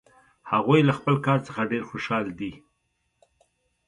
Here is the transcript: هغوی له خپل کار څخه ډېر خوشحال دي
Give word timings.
هغوی 0.51 0.81
له 0.87 0.93
خپل 0.99 1.15
کار 1.25 1.39
څخه 1.47 1.69
ډېر 1.71 1.83
خوشحال 1.89 2.25
دي 2.39 2.51